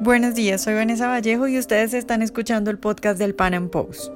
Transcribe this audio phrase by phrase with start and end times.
[0.00, 4.10] Buenos días, soy Vanessa Vallejo y ustedes están escuchando el podcast del Pan Am Post.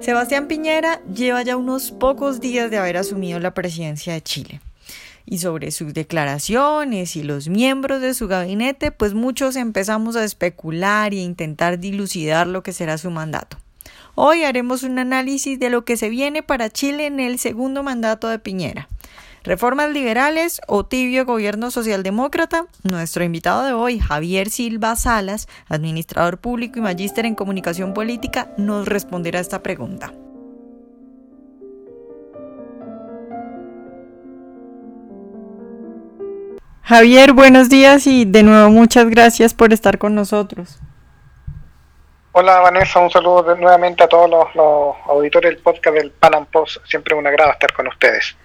[0.00, 4.60] Sebastián Piñera lleva ya unos pocos días de haber asumido la presidencia de Chile.
[5.26, 11.12] Y sobre sus declaraciones y los miembros de su gabinete, pues muchos empezamos a especular
[11.12, 13.58] e intentar dilucidar lo que será su mandato.
[14.14, 18.28] Hoy haremos un análisis de lo que se viene para Chile en el segundo mandato
[18.28, 18.88] de Piñera
[19.42, 22.66] Reformas liberales o tibio gobierno socialdemócrata.
[22.82, 28.86] Nuestro invitado de hoy, Javier Silva Salas, administrador público y magíster en comunicación política, nos
[28.86, 30.12] responderá esta pregunta.
[36.82, 40.80] Javier, buenos días y de nuevo muchas gracias por estar con nosotros.
[42.32, 46.84] Hola Vanessa, un saludo nuevamente a todos los, auditores del podcast del Pan Post.
[46.84, 48.36] Siempre un agrado estar con ustedes.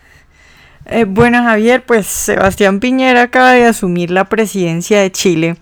[0.87, 5.55] Eh, bueno, Javier, pues Sebastián Piñera acaba de asumir la presidencia de Chile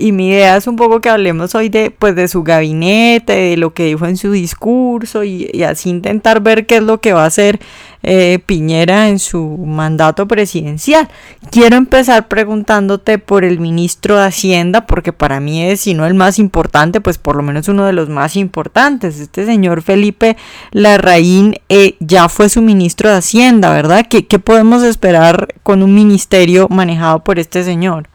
[0.00, 3.56] y mi idea es un poco que hablemos hoy de, pues, de su gabinete, de
[3.58, 7.24] lo que dijo en su discurso y, así intentar ver qué es lo que va
[7.24, 7.60] a hacer
[8.02, 11.08] eh, Piñera en su mandato presidencial.
[11.50, 16.14] Quiero empezar preguntándote por el ministro de Hacienda, porque para mí es, si no el
[16.14, 19.20] más importante, pues por lo menos uno de los más importantes.
[19.20, 20.36] Este señor Felipe
[20.72, 24.06] Larraín eh, ya fue su ministro de Hacienda, ¿verdad?
[24.08, 28.09] ¿Qué, ¿Qué podemos esperar con un ministerio manejado por este señor?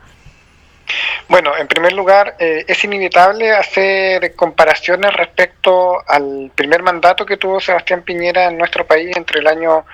[1.27, 7.59] Bueno, en primer lugar, eh, es inevitable hacer comparaciones respecto al primer mandato que tuvo
[7.59, 9.85] Sebastián Piñera en nuestro país entre el año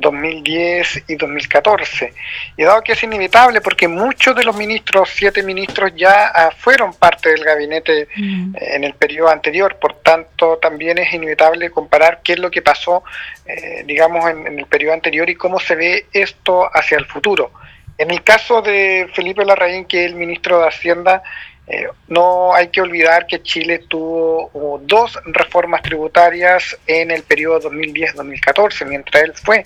[0.00, 2.12] 2010 y 2014.
[2.56, 6.94] Y dado que es inevitable porque muchos de los ministros, siete ministros, ya ah, fueron
[6.94, 8.56] parte del gabinete mm.
[8.56, 12.62] eh, en el periodo anterior, por tanto también es inevitable comparar qué es lo que
[12.62, 13.04] pasó,
[13.46, 17.52] eh, digamos, en el periodo anterior y cómo se ve esto hacia el futuro.
[18.00, 21.22] En el caso de Felipe Larraín, que es el ministro de Hacienda,
[21.66, 28.86] eh, no hay que olvidar que Chile tuvo dos reformas tributarias en el periodo 2010-2014,
[28.86, 29.64] mientras él fue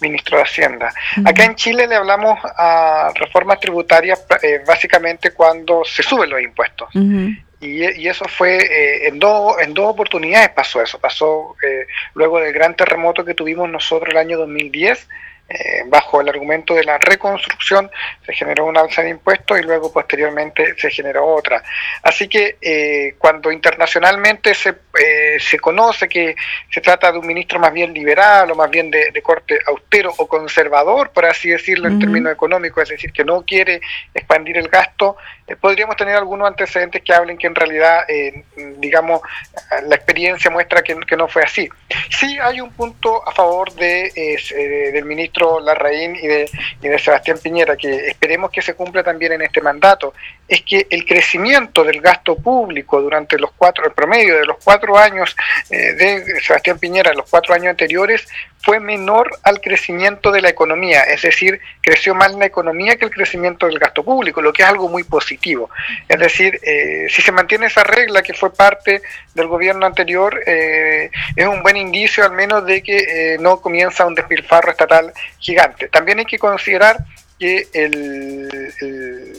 [0.00, 0.94] ministro de Hacienda.
[1.24, 6.88] Acá en Chile le hablamos a reformas tributarias eh, básicamente cuando se suben los impuestos.
[7.60, 11.00] y, eso fue eh, en, dos, en dos oportunidades pasó eso.
[11.00, 11.56] Pasó
[12.14, 15.08] luego del gran terremoto que tuvimos nosotros el año 2010
[15.48, 17.90] eh, bajo el argumento de la reconstrucción
[18.24, 21.62] se generó una alza de impuestos y luego posteriormente se generó otra.
[22.02, 26.36] Así que eh, cuando internacionalmente se, eh, se conoce que
[26.70, 30.26] se trata de un ministro más bien liberal o más bien de, corte austero o
[30.26, 33.80] conservador, por así decirlo en términos económicos, es decir, que no quiere
[34.14, 35.16] expandir el gasto,
[35.60, 38.06] podríamos tener algunos antecedentes que hablen que en realidad,
[38.78, 39.20] digamos,
[39.86, 41.68] la experiencia muestra que, que, no fue así.
[42.10, 44.10] Sí hay un punto a favor de,
[44.92, 49.60] del ministro Larraín y de Sebastián Piñera, que esperemos que se cumpla también en este
[49.60, 50.14] mandato,
[50.52, 54.98] es que el crecimiento del gasto público durante los cuatro, el promedio de los cuatro
[54.98, 55.34] años
[55.70, 58.28] eh, de Sebastián Piñera, los cuatro años anteriores,
[58.60, 63.10] fue menor al crecimiento de la economía, es decir, creció más la economía que el
[63.10, 65.70] crecimiento del gasto público, lo que es algo muy positivo.
[66.06, 69.00] Es decir, eh, si se mantiene esa regla que fue parte
[69.34, 74.14] del gobierno anterior, eh, es un buen indicio al menos de que no comienza un
[74.14, 75.88] despilfarro estatal gigante.
[75.88, 76.98] También hay que considerar
[77.42, 78.72] que el,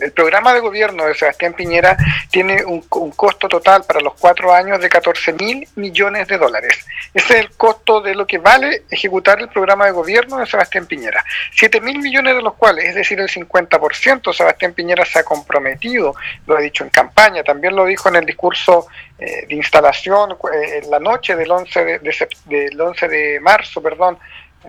[0.01, 1.95] el, programa de gobierno de Sebastián Piñera
[2.29, 2.81] tiene un,
[3.11, 6.85] costo total para los cuatro años de 14 mil millones de dólares.
[7.13, 10.85] Ese es el costo de lo que vale ejecutar el programa de gobierno de Sebastián
[10.85, 11.23] Piñera.
[11.53, 16.13] 7 mil millones de los cuales, es decir, el 50%, Sebastián Piñera se ha comprometido,
[16.45, 18.87] lo ha dicho en campaña, también lo dijo en el discurso
[19.17, 24.17] eh, de instalación eh, en la noche del 11 de, del 11 de marzo, perdón,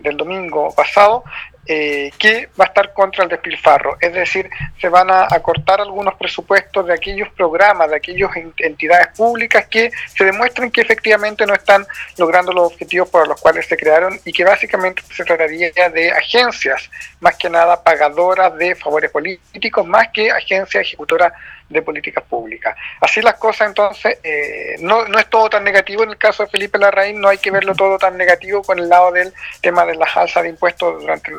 [0.01, 1.25] del domingo pasado,
[1.67, 3.97] eh, que va a estar contra el despilfarro.
[3.99, 9.67] Es decir, se van a acortar algunos presupuestos de aquellos programas, de aquellas entidades públicas
[9.69, 11.87] que se demuestren que efectivamente no están
[12.19, 16.91] logrando los objetivos por los cuales se crearon y que básicamente se trataría de agencias,
[17.21, 21.33] más que nada pagadoras de favores políticos, más que agencias ejecutoras
[21.75, 22.77] de políticas públicas.
[23.01, 26.49] Así las cosas, entonces, eh, no, no es todo tan negativo en el caso de
[26.49, 29.97] Felipe Larraín, no hay que verlo todo tan negativo con el lado del tema de
[29.97, 31.33] las alzas de impuestos durante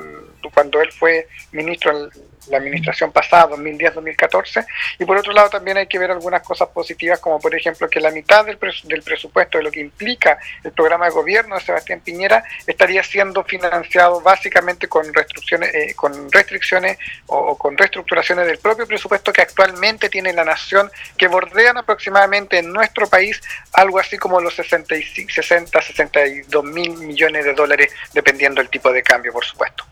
[0.53, 2.09] cuando él fue ministro
[2.49, 4.65] la administración pasada, 2010-2014,
[4.99, 7.99] y por otro lado también hay que ver algunas cosas positivas, como por ejemplo que
[7.99, 12.01] la mitad del, del presupuesto de lo que implica el programa de gobierno de Sebastián
[12.01, 16.97] Piñera estaría siendo financiado básicamente con restricciones, eh, con restricciones
[17.27, 22.71] o, con reestructuraciones del propio presupuesto que actualmente tiene la nación, que bordean aproximadamente en
[22.71, 23.41] nuestro país
[23.73, 29.03] algo así como los 65, 60, 62 mil millones de dólares, dependiendo del tipo de
[29.03, 29.85] cambio, por supuesto.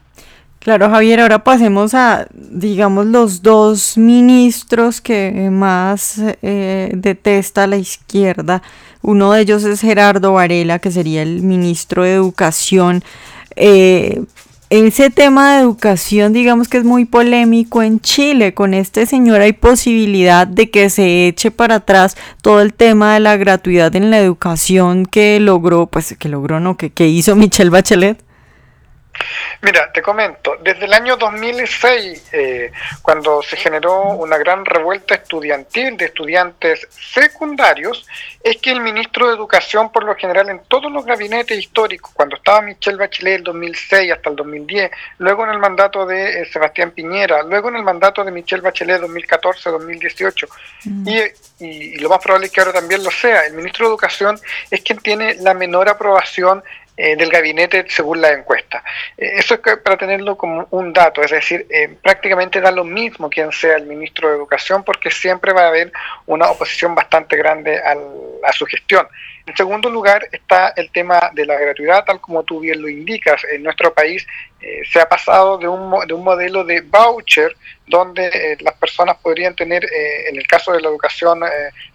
[0.63, 8.63] Claro, Javier, ahora pasemos a, digamos, los dos ministros que más eh, detesta la izquierda.
[9.01, 13.04] Uno de ellos es Gerardo Varela, que sería el ministro de Educación.
[13.57, 14.24] Eh,
[14.69, 18.54] ese tema de educación, digamos que es muy polémico en Chile.
[18.54, 23.19] Con este señor hay posibilidad de que se eche para atrás todo el tema de
[23.19, 27.69] la gratuidad en la educación que logró, pues que logró, no, que, que hizo Michelle
[27.69, 28.24] Bachelet.
[29.62, 32.71] Mira, te comento, desde el año 2006, eh,
[33.01, 38.06] cuando se generó una gran revuelta estudiantil de estudiantes secundarios,
[38.44, 42.36] es que el ministro de Educación, por lo general, en todos los gabinetes históricos, cuando
[42.36, 46.92] estaba Michelle Bachelet el 2006 hasta el 2010, luego en el mandato de eh, Sebastián
[46.92, 50.50] Piñera, luego en el mandato de Michelle Bachelet 2014-2018,
[50.86, 51.07] mm.
[51.07, 54.39] y, y lo más probable es que ahora también lo sea, el ministro de Educación
[54.69, 56.63] es quien tiene la menor aprobación
[56.95, 58.84] eh, del gabinete según la encuesta.
[59.18, 63.31] Eh, eso es para tenerlo como un dato, es decir, eh, prácticamente da lo mismo
[63.31, 65.92] quien sea el ministro de Educación porque siempre va a haber
[66.28, 69.07] una oposición bastante grande a su gestión.
[69.48, 73.44] En segundo lugar está el tema de la gratuidad, tal como tú bien lo indicas.
[73.51, 74.25] En nuestro país
[74.92, 77.56] se ha pasado de un, de un modelo de voucher
[77.88, 79.84] donde las personas podrían tener,
[80.30, 81.42] en el caso de la educación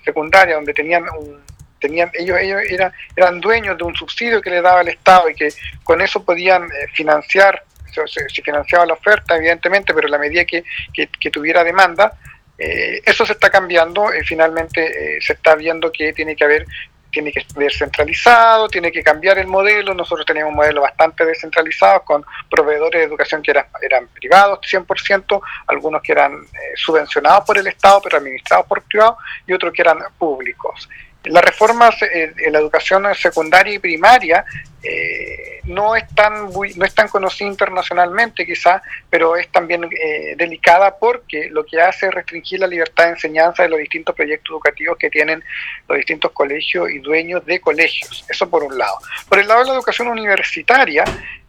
[0.04, 1.40] secundaria, donde tenían un
[1.78, 5.34] tenían ellos ellos eran eran dueños de un subsidio que le daba el Estado y
[5.34, 5.48] que
[5.84, 11.30] con eso podían eh, financiar se, financiaba la oferta evidentemente pero la medida que, que,
[11.30, 12.12] tuviera demanda
[12.56, 16.66] eh, eso se está cambiando y finalmente eh, se está viendo que tiene que haber
[17.10, 19.94] tiene que ser centralizado, tiene que cambiar el modelo.
[19.94, 25.40] Nosotros teníamos un modelo bastante descentralizado con proveedores de educación que eran, eran privados 100%,
[25.68, 26.46] algunos que eran
[26.76, 29.16] subvencionados por el Estado pero administrados por privados
[29.46, 30.86] y otros que eran públicos.
[31.28, 34.44] Las reformas en la educación secundaria y primaria
[34.82, 38.80] eh, no, es tan no es tan conocida internacionalmente quizá,
[39.10, 43.64] pero es también eh, delicada porque lo que hace es restringir la libertad de enseñanza
[43.64, 45.42] de los distintos proyectos educativos que tienen
[45.88, 48.24] los distintos colegios y dueños de colegios.
[48.28, 48.98] Eso por un lado.
[49.28, 51.04] Por el lado de la educación universitaria,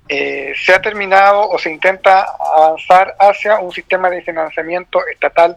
[0.07, 5.55] eh, se ha terminado o se intenta avanzar hacia un sistema de financiamiento estatal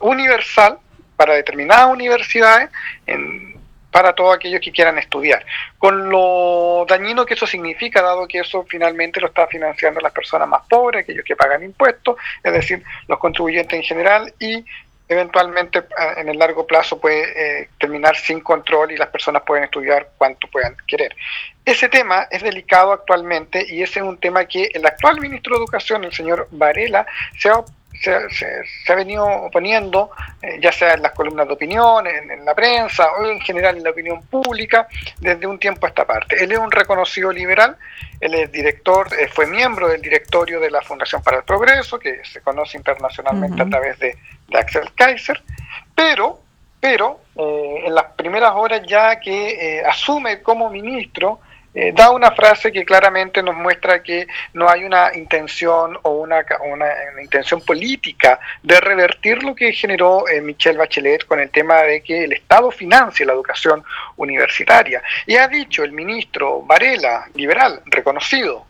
[0.00, 0.78] universal
[1.16, 2.68] para determinadas universidades
[3.06, 3.53] en,
[3.94, 5.46] para todos aquellos que quieran estudiar.
[5.78, 10.48] Con lo dañino que eso significa, dado que eso finalmente lo está financiando las personas
[10.48, 14.64] más pobres, aquellos que pagan impuestos, es decir, los contribuyentes en general, y
[15.08, 17.22] eventualmente eh, en el largo plazo puede
[17.62, 21.14] eh, terminar sin control y las personas pueden estudiar cuanto puedan querer.
[21.64, 25.62] Ese tema es delicado actualmente y ese es un tema que el actual ministro de
[25.62, 27.06] Educación, el señor Varela,
[27.38, 27.62] se ha
[28.00, 30.10] se, ha venido oponiendo,
[30.42, 33.84] eh, ya sea en las columnas de opinión, en, la prensa o en general en
[33.84, 34.86] la opinión pública,
[35.20, 36.42] desde un tiempo a esta parte.
[36.42, 37.76] Él es un reconocido liberal,
[38.20, 42.24] él es director, eh, fue miembro del directorio de la Fundación para el Progreso, que
[42.24, 44.16] se conoce internacionalmente a través de,
[44.52, 45.42] Axel Kaiser,
[45.96, 46.40] pero,
[46.78, 51.40] pero eh, en las primeras horas ya que asume como ministro,
[51.74, 56.44] eh, da una frase que claramente nos muestra que no hay una intención o una,
[56.62, 56.86] una,
[57.20, 62.24] intención política de revertir lo que generó eh, Michelle Bachelet con el tema de que
[62.24, 63.82] el Estado financie la educación
[64.16, 65.02] universitaria.
[65.26, 68.64] Y ha dicho el ministro Varela, liberal, reconocido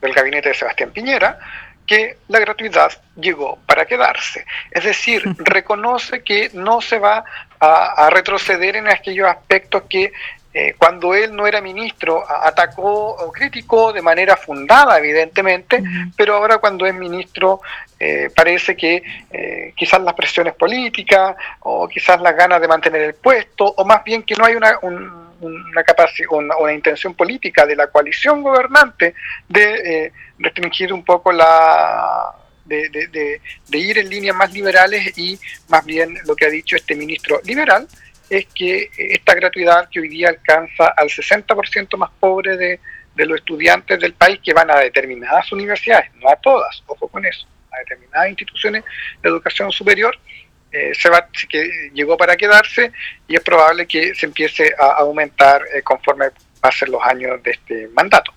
[0.00, 1.38] del gabinete de Sebastián Piñera,
[1.86, 4.44] que la gratuidad llegó para quedarse.
[4.72, 7.24] Es decir, reconoce que no se va
[7.60, 10.10] a, a retroceder en aquellos aspectos que
[10.56, 15.82] eh, cuando él no era ministro, atacó o criticó de manera fundada, evidentemente,
[16.16, 17.60] pero ahora cuando es ministro
[17.98, 23.14] eh, parece que eh, quizás las presiones políticas o quizás las ganas de mantener el
[23.14, 27.88] puesto, o más bien que no hay una, una, capacidad, una, intención política de la
[27.88, 29.16] coalición gobernante
[29.48, 32.30] de restringir un poco la...
[32.64, 36.76] De, de, de ir en líneas más liberales y más bien lo que ha dicho
[36.76, 37.86] este ministro liberal,
[38.30, 42.80] es que esta gratuidad que hoy día alcanza al 60% más pobre de,
[43.16, 47.46] los estudiantes del país que van a determinadas universidades, no a todas, ojo con eso,
[47.70, 48.84] a determinadas instituciones
[49.22, 50.18] de educación superior,
[50.72, 52.90] eh, se va, que llegó para quedarse
[53.28, 56.26] y es probable que se empiece a aumentar eh, conforme
[56.60, 58.32] pasen los años de este mandato.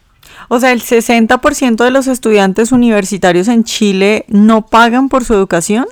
[0.50, 5.88] O sea, el 60% de los estudiantes universitarios en Chile no pagan por su educación.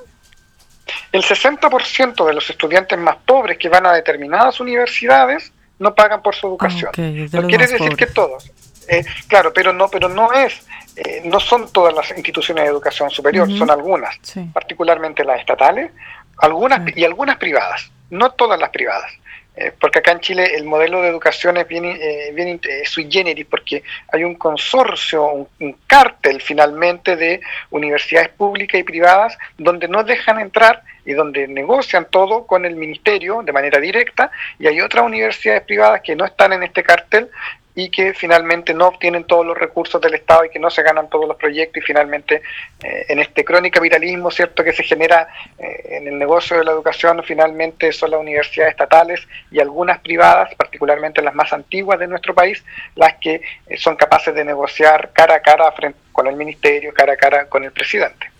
[1.12, 6.34] El 60% de los estudiantes más pobres que van a determinadas universidades no pagan por
[6.34, 6.90] su educación.
[6.96, 8.50] no quiere decir que todos.
[8.88, 10.64] Eh, claro, pero no, pero no es,
[10.94, 14.16] eh, no son todas las instituciones de educación superior, son algunas,
[14.52, 15.90] particularmente las estatales,
[16.38, 17.90] algunas y algunas privadas.
[18.10, 19.10] no todas las privadas.
[19.56, 23.46] Eh, porque acá en Chile el modelo de educación es bien, eh, bien sui generis,
[23.46, 23.82] porque
[24.12, 30.40] hay un consorcio, un, un, cártel finalmente de universidades públicas y privadas donde no dejan
[30.40, 35.62] entrar y donde negocian todo con el ministerio de manera directa, y hay otras universidades
[35.62, 37.30] privadas que no están en este cártel
[37.76, 41.10] y que finalmente no obtienen todos los recursos del Estado y que no se ganan
[41.10, 42.42] todos los proyectos y finalmente
[42.82, 45.28] eh, en este crónico capitalismo cierto que se genera
[45.58, 50.54] eh, en el negocio de la educación finalmente son las universidades estatales y algunas privadas
[50.54, 52.64] particularmente las más antiguas de nuestro país
[52.94, 57.12] las que eh, son capaces de negociar cara a cara frente con el ministerio cara
[57.12, 58.35] a cara con el presidente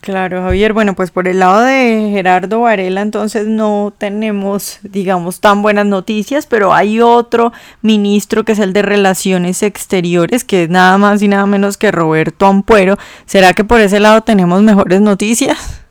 [0.00, 0.72] Claro, Javier.
[0.72, 6.46] Bueno, pues por el lado de Gerardo Varela, entonces no tenemos, digamos, tan buenas noticias,
[6.46, 7.52] pero hay otro
[7.82, 11.92] ministro que es el de Relaciones Exteriores, que es nada más y nada menos que
[11.92, 12.96] Roberto Ampuero.
[13.26, 15.82] ¿Será que por ese lado tenemos mejores noticias?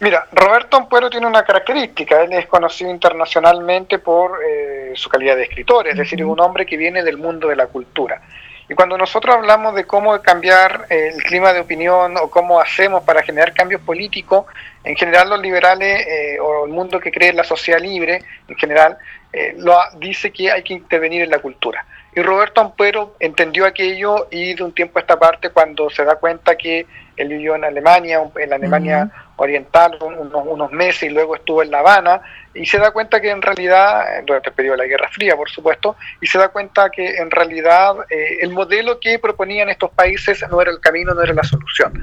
[0.00, 5.44] Mira, Roberto Ampuero tiene una característica, él es conocido internacionalmente por eh, su calidad de
[5.44, 8.20] escritor, es decir, es un hombre que viene del mundo de la cultura.
[8.68, 13.04] Y cuando nosotros hablamos de cómo cambiar eh, el clima de opinión o cómo hacemos
[13.04, 14.46] para generar cambios políticos,
[14.82, 18.56] en general los liberales eh, o el mundo que cree en la sociedad libre, en
[18.56, 18.98] general,
[19.32, 21.84] eh, lo dice que hay que intervenir en la cultura.
[22.16, 26.16] Y Roberto Ampuero entendió aquello y de un tiempo a esta parte, cuando se da
[26.16, 31.62] cuenta que él vivió en Alemania, en la Alemania oriental, unos, meses y luego estuvo
[31.62, 32.22] en La Habana,
[32.54, 35.50] y se da cuenta que en realidad, durante el periodo de la Guerra Fría, por
[35.50, 40.42] supuesto, y se da cuenta que en realidad eh, el modelo que proponían estos países
[40.50, 42.02] no era el camino, no era la solución.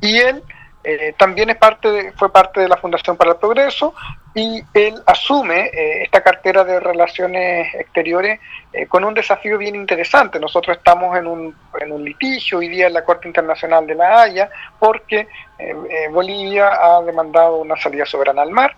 [0.00, 0.42] Y él
[0.84, 3.94] eh, también es parte fue parte de la Fundación para el Progreso
[4.34, 8.40] y él asume eh, esta cartera de relaciones exteriores
[8.72, 10.40] eh, con un desafío bien interesante.
[10.40, 14.22] Nosotros estamos en un, en un litigio hoy día en la Corte Internacional de la
[14.22, 15.28] Haya porque
[16.10, 18.74] Bolivia ha demandado una salida soberana al mar,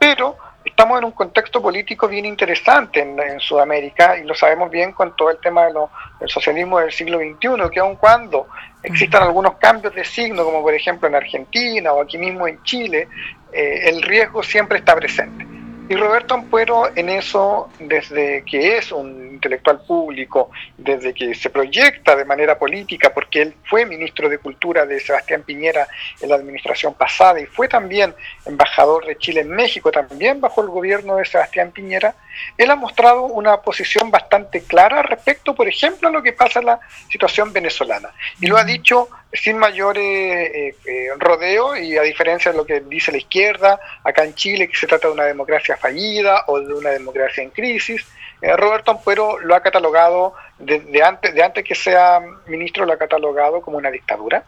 [0.00, 0.36] pero
[0.68, 5.30] estamos en un contexto político bien interesante en, Sudamérica y lo sabemos bien con todo
[5.30, 5.72] el tema de
[6.20, 8.48] del socialismo del siglo XXI, que aun cuando
[8.82, 13.08] existan algunos cambios de signo, como por ejemplo en Argentina o aquí mismo en Chile,
[13.52, 15.57] eh, el riesgo siempre está presente.
[15.90, 22.14] Y Roberto Ampuero en eso, desde que es un intelectual público, desde que se proyecta
[22.14, 25.88] de manera política, porque él fue ministro de Cultura de Sebastián Piñera
[26.20, 28.14] en la administración pasada y fue también
[28.44, 32.14] embajador de Chile en México, también bajo el gobierno de Sebastián Piñera,
[32.58, 36.66] él ha mostrado una posición bastante clara respecto, por ejemplo, a lo que pasa en
[36.66, 36.80] la
[37.10, 38.10] situación venezolana.
[38.40, 42.80] Y lo ha dicho sin mayores eh, eh, rodeos y a diferencia de lo que
[42.80, 46.72] dice la izquierda, acá en Chile, que se trata de una democracia fallida o de
[46.72, 48.06] una democracia en crisis,
[48.40, 52.98] eh, Roberto Ampuero lo ha catalogado, desde antes, de antes que sea ministro, lo ha
[52.98, 54.44] catalogado como una dictadura.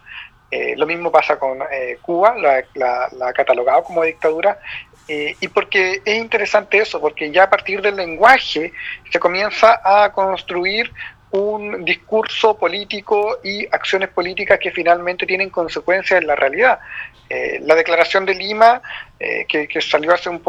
[0.77, 1.61] lo mismo pasa con
[2.03, 4.59] Cuba, la, ha catalogado como dictadura.
[5.07, 8.73] y porque es interesante eso, porque ya a partir del lenguaje
[9.13, 10.91] se comienza a construir
[11.33, 16.81] un discurso político y acciones políticas que finalmente tienen consecuencias en la realidad.
[17.29, 18.83] Eh, la declaración de Lima,
[19.19, 20.43] eh, que, salió hace un,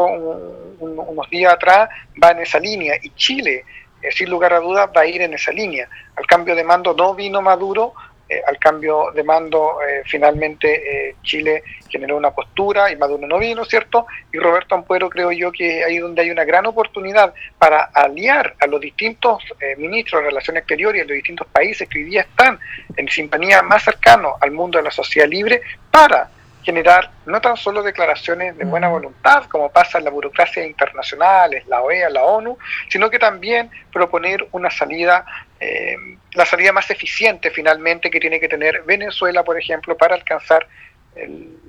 [0.80, 1.88] unos días atrás,
[2.20, 3.64] va en esa línea y Chile,
[4.02, 5.88] eh, sin lugar a dudas, va a ir en esa línea.
[6.16, 7.94] Al cambio de mando no vino Maduro,
[8.32, 13.38] eh, al cambio de mando, eh, finalmente eh, Chile generó una postura y Maduro no
[13.38, 14.06] vino, ¿cierto?
[14.32, 18.66] Y Roberto Ampuero creo yo que ahí donde hay una gran oportunidad para aliar a
[18.66, 19.42] los distintos
[19.76, 22.58] ministros de Relaciones Exteriores y a los distintos países que hoy día están
[22.96, 25.60] en sintonía más cercano al mundo de la sociedad libre
[25.90, 26.30] para
[26.62, 31.82] generar no tan solo declaraciones de buena voluntad, como pasa en la burocracia internacional, la
[31.82, 32.56] OEA, la ONU,
[32.88, 35.24] sino que también proponer una salida,
[35.60, 35.96] eh,
[36.34, 40.66] la salida más eficiente finalmente que tiene que tener Venezuela, por ejemplo, para alcanzar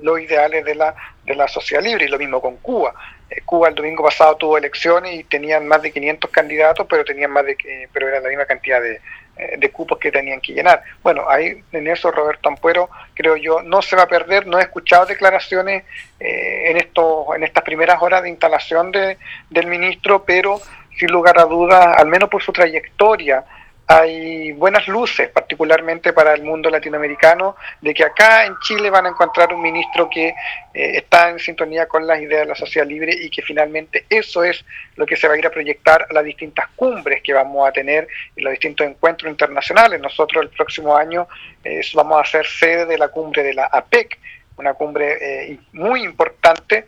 [0.02, 0.96] los ideales de la,
[1.26, 2.94] de la sociedad libre, y lo mismo con Cuba.
[3.30, 7.32] Eh, Cuba el domingo pasado tuvo elecciones y tenían más de 500 candidatos, pero tenían
[7.32, 7.58] más de,
[7.92, 9.02] pero era la misma cantidad de, eh,
[9.36, 10.84] de cupos que tenían que llenar.
[11.02, 14.46] Bueno, ahí en eso Roberto Ampuero, creo yo, no se va a perder.
[14.48, 15.84] No he escuchado declaraciones
[16.20, 19.18] eh, en, esto, en estas primeras horas de instalación de,
[19.50, 20.62] del ministro, pero
[20.98, 23.44] sin lugar a dudas, al menos por su trayectoria,
[23.86, 29.10] hay buenas luces, particularmente para el mundo latinoamericano, de que acá en Chile van a
[29.10, 30.36] encontrar un ministro que eh,
[30.74, 34.64] está en sintonía con las ideas de la sociedad libre y que finalmente eso es
[34.96, 37.72] lo que se va a ir a proyectar a las distintas cumbres que vamos a
[37.74, 40.00] tener en los distintos encuentros internacionales.
[40.00, 41.28] Nosotros el próximo año
[41.64, 44.18] eh, vamos a ser sede de la cumbre de la APEC,
[44.56, 46.86] una cumbre eh, muy importante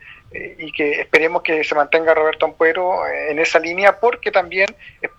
[0.57, 4.75] y que esperemos que se mantenga Roberto Ampuero eh, en esa línea, porque también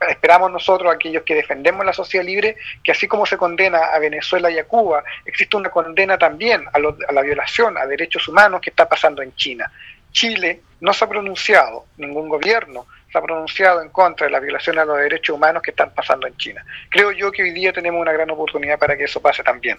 [0.08, 4.50] esperamos nosotros, aquellos que defendemos la sociedad libre, que así como se condena a Venezuela
[4.50, 8.70] y a Cuba, existe una condena también a, a la violación a derechos humanos que
[8.70, 9.70] está pasando en China.
[10.12, 14.78] Chile no se ha pronunciado, ningún gobierno se ha pronunciado en contra de la violación
[14.78, 16.64] a los derechos humanos que están pasando en China.
[16.90, 19.78] Creo yo que hoy día tenemos una gran oportunidad para que eso pase también.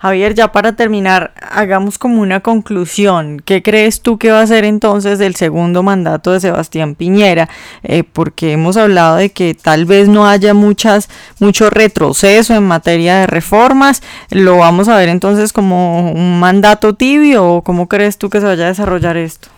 [0.00, 3.40] Javier, ya para terminar, hagamos como una conclusión.
[3.44, 7.48] ¿Qué crees tú que va a ser entonces del segundo mandato de Sebastián Piñera?
[7.82, 11.08] Eh, porque hemos hablado de que tal vez no haya muchas,
[11.38, 14.02] mucho retroceso en materia de reformas.
[14.30, 18.46] ¿Lo vamos a ver entonces como un mandato tibio o cómo crees tú que se
[18.46, 19.48] vaya a desarrollar esto?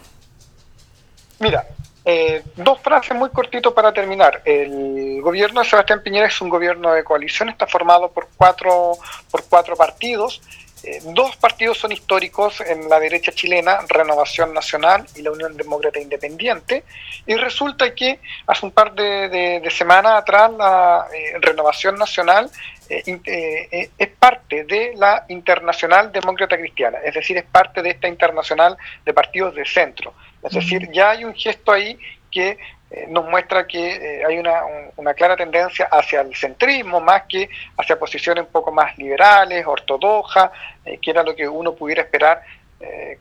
[1.38, 1.64] Mira,
[2.12, 4.42] eh, dos frases muy cortitos para terminar.
[4.44, 8.94] El gobierno de Sebastián Piñera es un gobierno de coalición, está formado por cuatro,
[9.30, 10.42] por cuatro partidos.
[10.82, 16.00] Eh, dos partidos son históricos en la derecha chilena, Renovación Nacional y la Unión Demócrata
[16.00, 16.82] Independiente,
[17.26, 22.50] y resulta que hace un par de, semanas atrás la eh, Renovación Nacional
[22.88, 29.12] es parte de la Internacional Demócrata Cristiana, es decir, es parte de esta internacional de
[29.12, 30.12] partidos de centro.
[30.42, 31.98] Es decir, ya hay un gesto ahí
[32.30, 32.58] que
[32.90, 34.62] eh, nos muestra que eh, hay una,
[34.96, 40.50] una, clara tendencia hacia el centrismo más que hacia posiciones un poco más liberales, ortodoxas,
[40.84, 42.42] eh, que era lo que uno pudiera esperar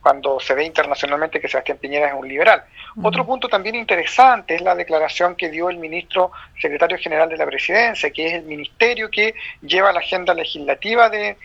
[0.00, 2.64] cuando se ve internacionalmente que Sebastián Piñera es un liberal.
[3.02, 7.44] Otro punto también interesante es la declaración que dio el ministro secretario general de la
[7.44, 11.36] presidencia, que es el ministerio que lleva la agenda legislativa de,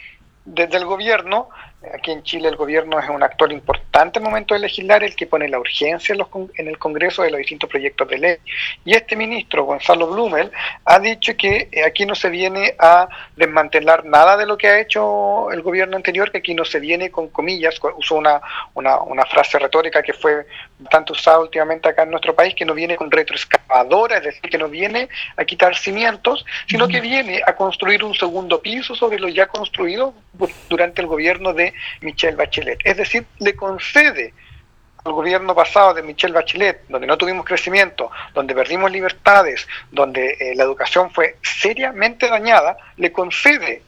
[0.45, 1.49] del gobierno
[1.93, 5.15] Aquí en Chile el gobierno es un actor importante en el momento de legislar, el
[5.15, 6.27] que pone la urgencia en, los,
[6.57, 8.37] en, el Congreso de los distintos proyectos de ley.
[8.83, 10.51] Y este ministro, Gonzalo Blumel,
[10.85, 14.79] ha dicho que eh, aquí no se viene a desmantelar nada de lo que ha
[14.79, 18.41] hecho el gobierno anterior, que aquí no se viene con comillas, usó una,
[18.73, 20.45] una, una frase retórica que fue
[20.79, 24.57] bastante usada últimamente acá en nuestro país, que no viene con retroexcavadora, es decir, que
[24.57, 29.27] no viene a quitar cimientos, sino que viene a construir un segundo piso sobre lo
[29.29, 30.13] ya construido
[30.69, 32.79] durante el gobierno de Michelle Bachelet.
[32.83, 34.33] Es decir, le concede
[35.03, 40.55] al gobierno pasado de Michelle Bachelet, donde no tuvimos crecimiento, donde perdimos libertades, donde eh,
[40.55, 43.83] la educación fue seriamente dañada, le concede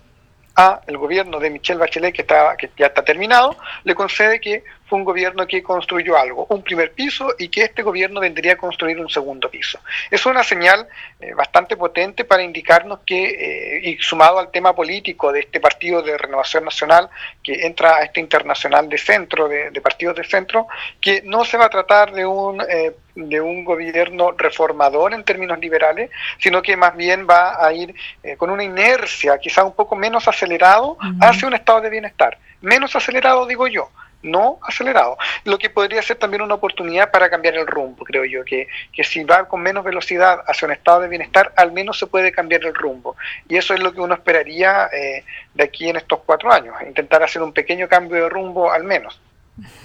[0.56, 4.64] a el gobierno de Michelle Bachelet, que, está, que ya está terminado, le concede que
[4.88, 8.58] fue un gobierno que construyó algo, un primer piso, y que este gobierno vendría a
[8.58, 9.80] construir un segundo piso.
[10.10, 10.88] Es una señal
[11.20, 16.02] eh, bastante potente para indicarnos que, eh, y sumado al tema político de este partido
[16.02, 17.10] de renovación nacional
[17.44, 20.68] que entra a este internacional de centro, de, partidos de centro,
[21.02, 22.62] que no se va a tratar de un...
[22.62, 27.96] Eh, de un gobierno reformador en términos liberales, sino que más bien va a ir
[28.38, 32.38] con una inercia quizá un poco menos acelerado hacia un estado de bienestar.
[32.62, 33.90] Menos acelerado, digo yo,
[34.24, 35.18] no acelerado.
[35.44, 39.04] Lo que podría ser también una oportunidad para cambiar el rumbo, creo yo, que, que
[39.04, 42.66] si va con menos velocidad hacia un estado de bienestar, al menos se puede cambiar
[42.66, 43.16] el rumbo.
[43.48, 47.24] Y eso es lo que uno esperaría eh, de aquí en estos cuatro años, intentar
[47.24, 49.20] hacer un pequeño cambio de rumbo al menos.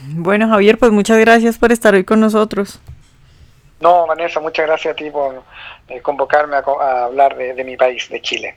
[0.08, 2.80] Bueno, Javier, pues muchas gracias por estar hoy con nosotros.
[3.80, 5.42] No, Vanessa, muchas gracias a ti por
[5.88, 8.56] eh, convocarme a, hablar de mi país, de Chile.